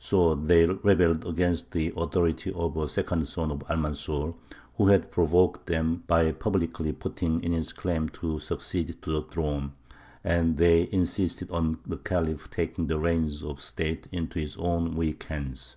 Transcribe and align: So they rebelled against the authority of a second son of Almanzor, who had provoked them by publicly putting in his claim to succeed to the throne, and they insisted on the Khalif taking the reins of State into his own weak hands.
So 0.00 0.34
they 0.34 0.66
rebelled 0.66 1.24
against 1.24 1.70
the 1.70 1.92
authority 1.96 2.52
of 2.52 2.76
a 2.76 2.88
second 2.88 3.28
son 3.28 3.52
of 3.52 3.62
Almanzor, 3.70 4.34
who 4.76 4.88
had 4.88 5.12
provoked 5.12 5.66
them 5.68 6.02
by 6.08 6.32
publicly 6.32 6.90
putting 6.90 7.40
in 7.44 7.52
his 7.52 7.72
claim 7.72 8.08
to 8.08 8.40
succeed 8.40 9.00
to 9.02 9.12
the 9.12 9.22
throne, 9.22 9.74
and 10.24 10.56
they 10.56 10.88
insisted 10.90 11.52
on 11.52 11.78
the 11.86 11.98
Khalif 11.98 12.50
taking 12.50 12.88
the 12.88 12.98
reins 12.98 13.44
of 13.44 13.60
State 13.62 14.08
into 14.10 14.40
his 14.40 14.56
own 14.56 14.96
weak 14.96 15.22
hands. 15.22 15.76